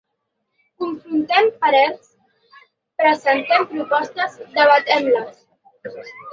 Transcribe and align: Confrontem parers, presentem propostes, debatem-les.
Confrontem 0.83 1.49
parers, 1.65 2.09
presentem 3.03 3.69
propostes, 3.75 4.43
debatem-les. 4.59 5.41